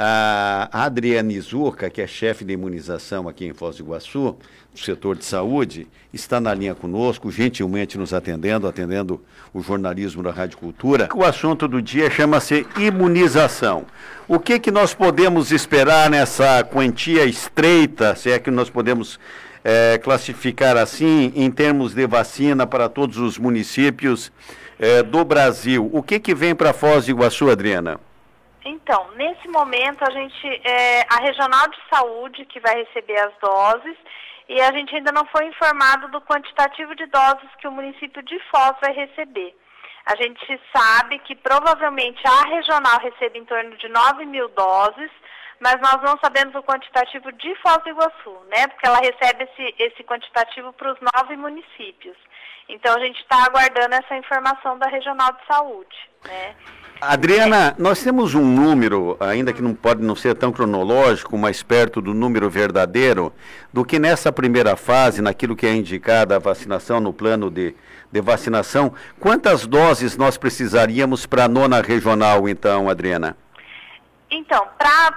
[0.00, 4.36] A Adriana Izurca, que é chefe de imunização aqui em Foz do Iguaçu,
[4.72, 9.20] do setor de saúde, está na linha conosco, gentilmente nos atendendo, atendendo
[9.52, 11.08] o jornalismo da Rádio Cultura.
[11.12, 13.86] O assunto do dia chama-se imunização.
[14.28, 19.18] O que, que nós podemos esperar nessa quantia estreita, se é que nós podemos
[19.64, 24.30] é, classificar assim, em termos de vacina para todos os municípios
[24.78, 25.90] é, do Brasil?
[25.92, 27.98] O que, que vem para Foz do Iguaçu, Adriana?
[28.68, 33.96] Então, nesse momento, a gente, é, a Regional de Saúde que vai receber as doses
[34.46, 38.38] e a gente ainda não foi informado do quantitativo de doses que o município de
[38.50, 39.56] Foz vai receber.
[40.04, 45.10] A gente sabe que provavelmente a regional recebe em torno de 9 mil doses,
[45.60, 48.66] mas nós não sabemos o quantitativo de Foz do Iguaçu, né?
[48.68, 52.16] Porque ela recebe esse, esse quantitativo para os nove municípios.
[52.68, 56.54] Então a gente está aguardando essa informação da regional de saúde, né?
[57.00, 62.00] Adriana, nós temos um número, ainda que não pode não ser tão cronológico, mais perto
[62.00, 63.32] do número verdadeiro,
[63.72, 67.72] do que nessa primeira fase, naquilo que é indicada a vacinação, no plano de,
[68.10, 68.92] de vacinação.
[69.20, 73.36] Quantas doses nós precisaríamos para a nona regional, então, Adriana?
[74.28, 75.12] Então, para a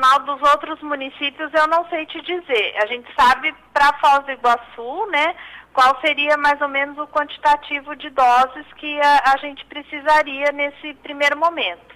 [0.00, 2.74] regional dos outros municípios, eu não sei te dizer.
[2.82, 5.34] A gente sabe para Foz do Iguaçu, né?
[5.72, 10.94] Qual seria mais ou menos o quantitativo de doses que a, a gente precisaria nesse
[10.94, 11.90] primeiro momento.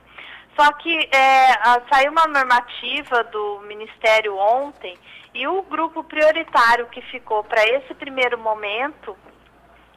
[0.56, 1.52] Só que é,
[1.92, 4.96] saiu uma normativa do Ministério ontem
[5.34, 9.16] e o grupo prioritário que ficou para esse primeiro momento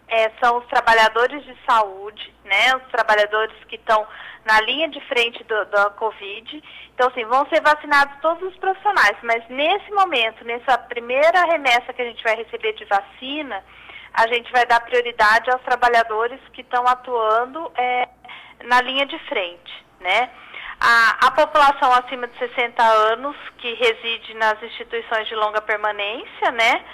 [0.08, 4.08] é, são os trabalhadores de saúde, né, os trabalhadores que estão
[4.46, 6.64] na linha de frente do, da Covid.
[6.94, 12.02] Então, assim, vão ser vacinados todos os profissionais, mas nesse momento, nessa primeira remessa que
[12.02, 13.64] a gente vai receber de vacina,
[14.14, 18.08] a gente vai dar prioridade aos trabalhadores que estão atuando é,
[18.64, 20.30] na linha de frente, né?
[20.80, 26.86] A, a, população acima de 60 anos que reside nas instituições de longa permanência, né?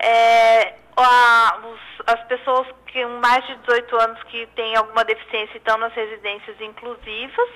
[0.00, 5.78] É, a, os, as pessoas que mais de 18 anos que têm alguma deficiência estão
[5.78, 7.48] nas residências inclusivas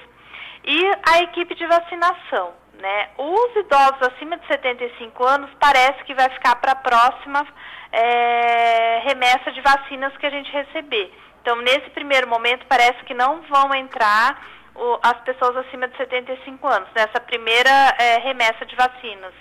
[0.65, 2.53] e a equipe de vacinação.
[2.75, 3.09] Né?
[3.19, 7.47] Os idosos acima de 75 anos parece que vai ficar para a próxima
[7.93, 11.13] é, remessa de vacinas que a gente receber.
[11.41, 14.41] Então, nesse primeiro momento, parece que não vão entrar
[14.75, 19.33] o, as pessoas acima de 75 anos, nessa primeira é, remessa de vacinas.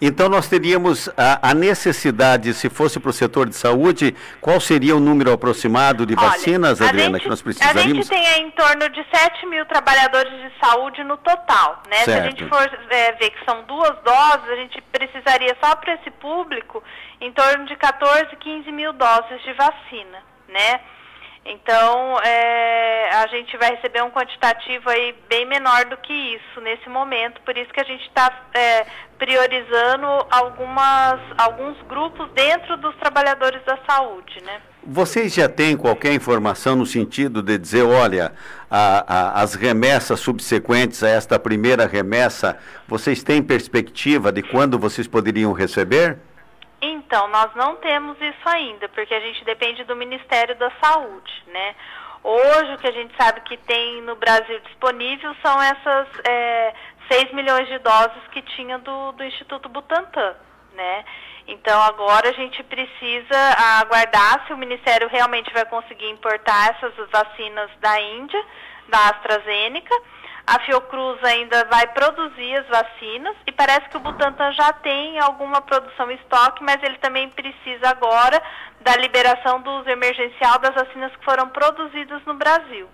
[0.00, 4.94] Então nós teríamos a, a necessidade, se fosse para o setor de saúde, qual seria
[4.94, 7.92] o número aproximado de Olha, vacinas, Adriana, gente, que nós precisaríamos?
[7.92, 11.96] A gente tem em torno de 7 mil trabalhadores de saúde no total, né?
[12.04, 15.94] Se a gente for é, ver que são duas doses, a gente precisaria só para
[15.94, 16.82] esse público
[17.18, 20.80] em torno de 14, 15 mil doses de vacina, né?
[21.48, 26.88] Então, é, a gente vai receber um quantitativo aí bem menor do que isso nesse
[26.88, 28.84] momento, por isso que a gente está é,
[29.16, 34.60] priorizando algumas, alguns grupos dentro dos trabalhadores da saúde, né?
[34.88, 38.32] Vocês já têm qualquer informação no sentido de dizer, olha,
[38.70, 42.58] a, a, as remessas subsequentes a esta primeira remessa,
[42.88, 46.18] vocês têm perspectiva de quando vocês poderiam receber?
[47.06, 51.76] Então, nós não temos isso ainda, porque a gente depende do Ministério da Saúde, né?
[52.24, 56.74] Hoje, o que a gente sabe que tem no Brasil disponível são essas é,
[57.08, 60.34] 6 milhões de doses que tinha do, do Instituto Butantan,
[60.74, 61.04] né?
[61.46, 63.38] Então, agora a gente precisa
[63.80, 68.44] aguardar se o Ministério realmente vai conseguir importar essas vacinas da Índia,
[68.88, 69.94] da AstraZeneca,
[70.46, 75.60] a Fiocruz ainda vai produzir as vacinas e parece que o Butantan já tem alguma
[75.60, 78.40] produção em estoque, mas ele também precisa agora
[78.80, 82.86] da liberação do uso emergencial das vacinas que foram produzidas no Brasil.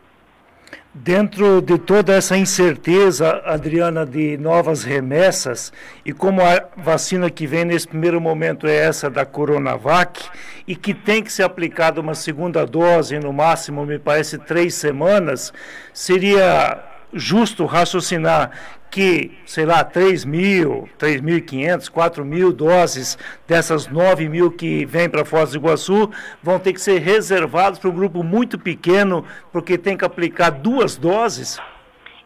[0.95, 5.71] Dentro de toda essa incerteza, Adriana, de novas remessas,
[6.05, 10.31] e como a vacina que vem nesse primeiro momento é essa da Coronavac,
[10.67, 15.53] e que tem que ser aplicada uma segunda dose, no máximo, me parece, três semanas,
[15.93, 18.50] seria justo raciocinar
[18.91, 25.25] que, sei lá, 3 mil, 3.500, 4 mil doses dessas 9 mil que vêm para
[25.25, 26.11] Foz do Iguaçu
[26.43, 30.97] vão ter que ser reservados para um grupo muito pequeno, porque tem que aplicar duas
[30.97, 31.59] doses?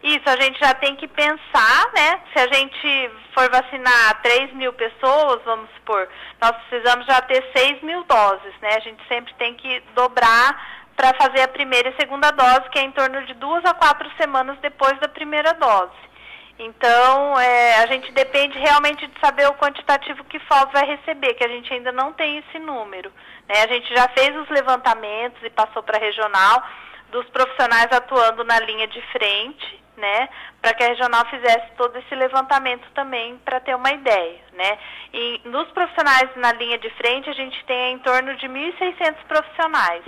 [0.03, 2.19] Isso, a gente já tem que pensar, né?
[2.33, 6.07] Se a gente for vacinar 3 mil pessoas, vamos supor,
[6.41, 8.75] nós precisamos já ter 6 mil doses, né?
[8.75, 12.81] A gente sempre tem que dobrar para fazer a primeira e segunda dose, que é
[12.81, 16.07] em torno de duas a quatro semanas depois da primeira dose.
[16.59, 21.45] Então, é, a gente depende realmente de saber o quantitativo que FOV vai receber, que
[21.45, 23.11] a gente ainda não tem esse número.
[23.47, 23.61] Né?
[23.61, 26.63] A gente já fez os levantamentos e passou para regional
[27.11, 30.29] dos profissionais atuando na linha de frente, né,
[30.61, 34.77] para que a regional fizesse todo esse levantamento também para ter uma ideia, né?
[35.11, 40.03] E nos profissionais na linha de frente a gente tem em torno de 1.600 profissionais.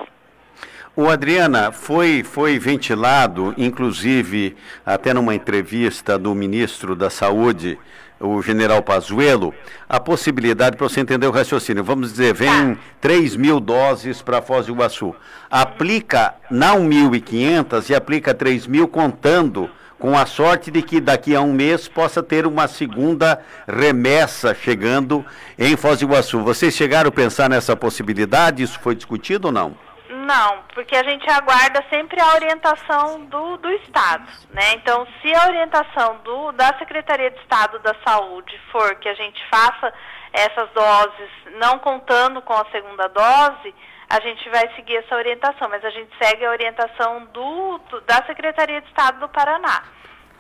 [0.96, 7.78] O Adriana, foi, foi ventilado, inclusive até numa entrevista do ministro da Saúde,
[8.20, 9.54] o general Pazuello,
[9.88, 12.82] a possibilidade, para você entender o raciocínio, vamos dizer, vem tá.
[13.00, 15.16] 3 mil doses para Foz do Iguaçu.
[15.50, 21.42] Aplica não 1.500 e aplica 3 mil contando com a sorte de que daqui a
[21.42, 25.26] um mês possa ter uma segunda remessa chegando
[25.58, 26.42] em Foz do Iguaçu.
[26.42, 28.64] Vocês chegaram a pensar nessa possibilidade?
[28.64, 29.89] Isso foi discutido ou não?
[30.30, 34.74] Não, porque a gente aguarda sempre a orientação do, do Estado, né?
[34.76, 39.44] Então, se a orientação do, da Secretaria de Estado da Saúde for que a gente
[39.50, 39.92] faça
[40.31, 43.74] essas doses não contando com a segunda dose,
[44.08, 48.24] a gente vai seguir essa orientação, mas a gente segue a orientação do, do da
[48.28, 49.81] Secretaria de Estado do Paraná,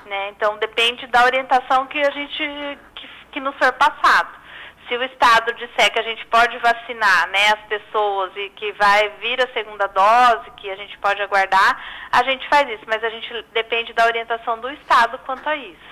[0.05, 0.29] né?
[0.29, 4.38] Então, depende da orientação que a gente que, que nos for passado
[4.89, 9.09] se o Estado disser que a gente pode vacinar né, as pessoas e que vai
[9.21, 11.79] vir a segunda dose, que a gente pode aguardar,
[12.11, 15.89] a gente faz isso, mas a gente depende da orientação do Estado quanto a isso.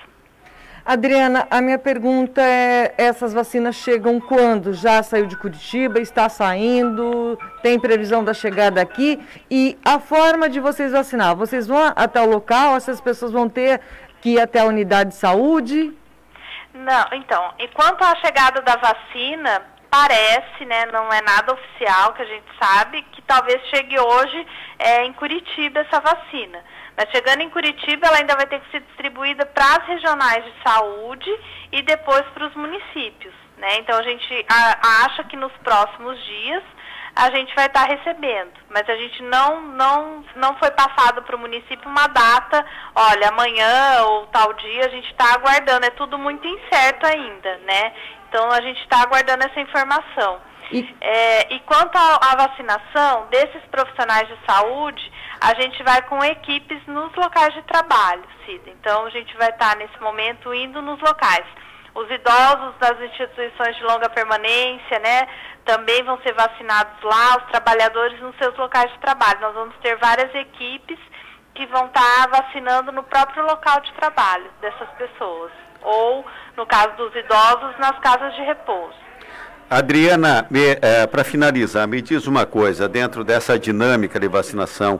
[0.84, 4.72] Adriana, a minha pergunta é: essas vacinas chegam quando?
[4.72, 6.00] Já saiu de Curitiba?
[6.00, 7.38] Está saindo?
[7.62, 9.20] Tem previsão da chegada aqui?
[9.50, 11.36] E a forma de vocês vacinar?
[11.36, 12.74] Vocês vão até o local?
[12.74, 13.80] Essas pessoas vão ter
[14.20, 15.94] que ir até a unidade de saúde?
[16.78, 22.24] Não, então, enquanto a chegada da vacina, parece, né, não é nada oficial que a
[22.24, 24.46] gente sabe, que talvez chegue hoje
[24.78, 26.62] é, em Curitiba essa vacina.
[26.96, 30.52] Mas chegando em Curitiba, ela ainda vai ter que ser distribuída para as regionais de
[30.62, 31.30] saúde
[31.72, 33.34] e depois para os municípios.
[33.56, 33.78] Né?
[33.78, 36.62] Então a gente acha que nos próximos dias
[37.14, 38.52] a gente vai estar tá recebendo.
[38.70, 42.64] Mas a gente não, não, não foi passado para o município uma data,
[42.94, 47.92] olha, amanhã ou tal dia a gente está aguardando, é tudo muito incerto ainda, né?
[48.28, 50.40] Então a gente está aguardando essa informação.
[50.70, 56.84] E, é, e quanto à vacinação desses profissionais de saúde, a gente vai com equipes
[56.86, 58.70] nos locais de trabalho, Cida.
[58.70, 61.46] Então a gente vai estar tá, nesse momento indo nos locais.
[61.94, 65.26] Os idosos das instituições de longa permanência, né,
[65.64, 69.40] também vão ser vacinados lá, os trabalhadores nos seus locais de trabalho.
[69.40, 70.98] Nós vamos ter várias equipes
[71.54, 75.50] que vão estar vacinando no próprio local de trabalho dessas pessoas.
[75.82, 76.24] Ou,
[76.56, 79.08] no caso dos idosos, nas casas de repouso.
[79.70, 80.48] Adriana,
[80.80, 84.98] é, para finalizar, me diz uma coisa, dentro dessa dinâmica de vacinação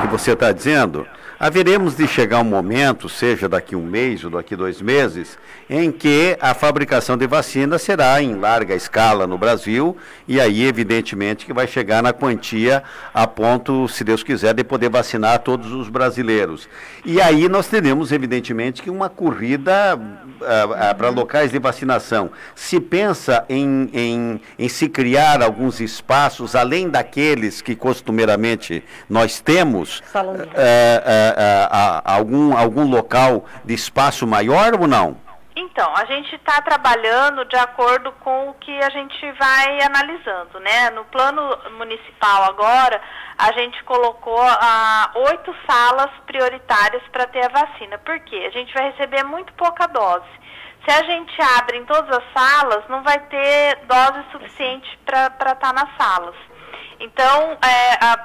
[0.00, 1.04] que você está dizendo,
[1.38, 5.38] haveremos de chegar um momento, seja daqui um mês ou daqui dois meses,
[5.68, 9.96] em que a fabricação de vacina será em larga escala no Brasil
[10.26, 12.82] e aí, evidentemente, que vai chegar na quantia
[13.12, 16.68] a ponto, se Deus quiser, de poder vacinar todos os brasileiros.
[17.04, 22.30] E aí nós teremos, evidentemente, que uma corrida uh, uh, para locais de vacinação.
[22.54, 30.02] Se pensa em, em, em se criar alguns espaços, além daqueles que costumeiramente nós temos,
[31.32, 35.16] uh, algum, algum local de espaço maior ou não?
[35.56, 40.90] Então, a gente está trabalhando de acordo com o que a gente vai analisando, né?
[40.90, 41.42] No plano
[41.78, 43.00] municipal agora,
[43.38, 47.98] a gente colocou ah, oito salas prioritárias para ter a vacina.
[47.98, 48.46] Por quê?
[48.48, 50.26] A gente vai receber muito pouca dose.
[50.86, 55.54] Se a gente abre em todas as salas, não vai ter dose suficiente para estar
[55.54, 56.34] tá nas salas.
[57.00, 58.16] Então, é, a,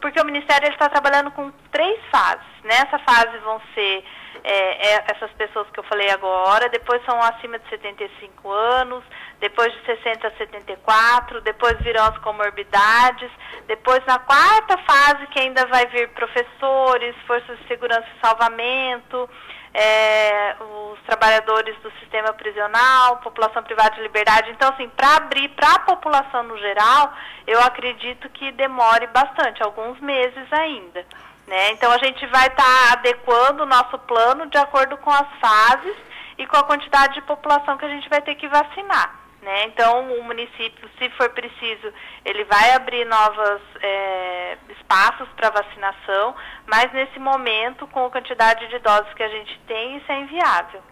[0.00, 2.46] porque o Ministério está trabalhando com três fases.
[2.64, 4.04] Nessa fase vão ser
[4.44, 9.04] é, é, essas pessoas que eu falei agora, depois são acima de 75 anos,
[9.40, 13.30] depois de 60 a 74, depois virão as comorbidades,
[13.66, 19.28] depois na quarta fase que ainda vai vir professores, forças de segurança e salvamento,
[19.72, 24.50] é, os trabalhadores do sistema prisional, população privada de liberdade.
[24.50, 27.12] Então, assim, para abrir para a população no geral,
[27.46, 31.06] eu acredito que demore bastante, alguns meses ainda.
[31.46, 31.72] Né?
[31.72, 35.96] Então, a gente vai estar tá adequando o nosso plano de acordo com as fases
[36.36, 39.27] e com a quantidade de população que a gente vai ter que vacinar.
[39.42, 39.64] Né?
[39.66, 41.92] Então, o município, se for preciso,
[42.24, 46.34] ele vai abrir novos é, espaços para vacinação,
[46.66, 50.82] mas nesse momento, com a quantidade de doses que a gente tem, isso é inviável.